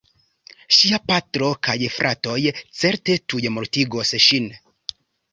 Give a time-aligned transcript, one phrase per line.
[0.75, 2.37] Ŝia patro kaj fratoj
[2.79, 4.49] certe tuj mortigos ŝin.